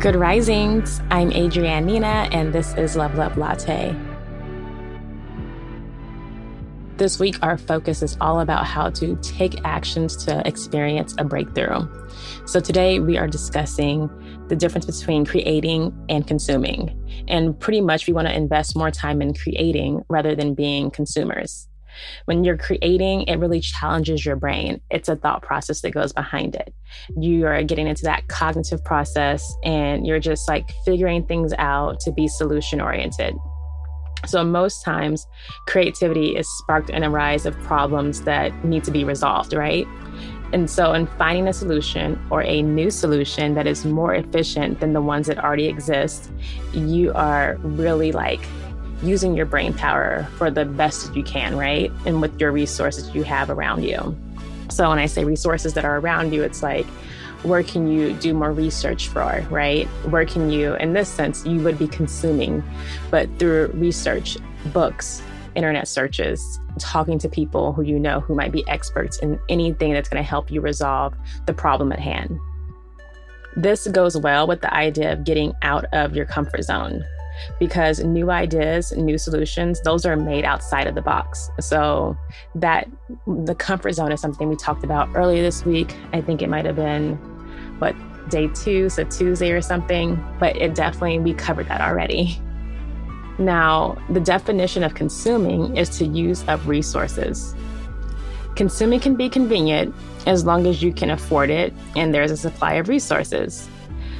[0.00, 1.00] Good risings.
[1.10, 3.96] I'm Adrienne Nina, and this is Level Up Latte.
[6.98, 11.88] This week, our focus is all about how to take actions to experience a breakthrough.
[12.44, 14.10] So, today we are discussing
[14.48, 16.94] the difference between creating and consuming.
[17.26, 21.68] And pretty much, we want to invest more time in creating rather than being consumers.
[22.26, 24.80] When you're creating, it really challenges your brain.
[24.90, 26.74] It's a thought process that goes behind it.
[27.16, 32.12] You are getting into that cognitive process and you're just like figuring things out to
[32.12, 33.34] be solution oriented.
[34.26, 35.26] So, most times,
[35.66, 39.86] creativity is sparked in a rise of problems that need to be resolved, right?
[40.52, 44.94] And so, in finding a solution or a new solution that is more efficient than
[44.94, 46.30] the ones that already exist,
[46.72, 48.40] you are really like
[49.02, 51.92] using your brain power for the best that you can, right?
[52.06, 54.16] And with your resources you have around you.
[54.68, 56.86] So when I say resources that are around you, it's like,
[57.42, 59.86] where can you do more research for, right?
[60.08, 62.64] Where can you, in this sense, you would be consuming,
[63.10, 64.36] but through research,
[64.72, 65.22] books,
[65.54, 70.08] internet searches, talking to people who you know who might be experts in anything that's
[70.08, 71.14] going to help you resolve
[71.46, 72.38] the problem at hand.
[73.54, 77.04] This goes well with the idea of getting out of your comfort zone
[77.58, 81.50] because new ideas, new solutions, those are made outside of the box.
[81.60, 82.16] So
[82.54, 82.88] that
[83.26, 85.94] the comfort zone is something we talked about earlier this week.
[86.12, 87.14] I think it might have been
[87.78, 87.94] what
[88.28, 92.40] day two, so Tuesday or something, but it definitely we covered that already.
[93.38, 97.54] Now, the definition of consuming is to use up resources.
[98.54, 99.94] Consuming can be convenient
[100.26, 103.68] as long as you can afford it and there's a supply of resources.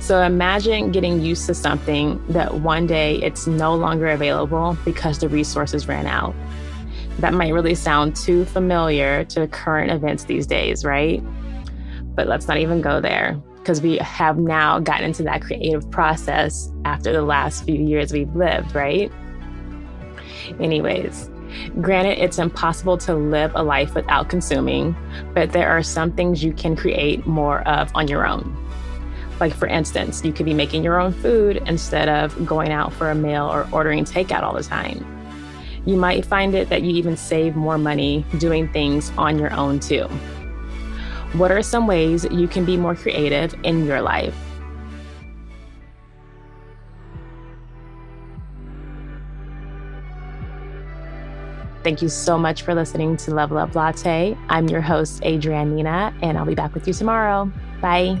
[0.00, 5.28] So imagine getting used to something that one day it's no longer available because the
[5.28, 6.34] resources ran out.
[7.18, 11.22] That might really sound too familiar to current events these days, right?
[12.14, 16.72] But let's not even go there because we have now gotten into that creative process
[16.84, 19.12] after the last few years we've lived, right?
[20.60, 21.28] Anyways,
[21.80, 24.94] Granted, it's impossible to live a life without consuming,
[25.34, 28.54] but there are some things you can create more of on your own.
[29.40, 33.10] Like, for instance, you could be making your own food instead of going out for
[33.10, 35.04] a meal or ordering takeout all the time.
[35.86, 39.80] You might find it that you even save more money doing things on your own
[39.80, 40.08] too.
[41.34, 44.34] What are some ways you can be more creative in your life?
[51.84, 54.36] Thank you so much for listening to Level Up Latte.
[54.48, 57.50] I'm your host, Adrienne Nina, and I'll be back with you tomorrow.
[57.80, 58.20] Bye.